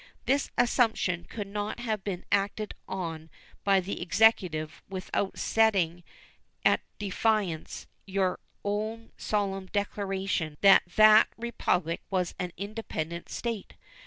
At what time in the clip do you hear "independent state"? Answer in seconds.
12.57-13.75